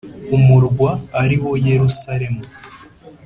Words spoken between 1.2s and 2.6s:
ari wo Yerusalemu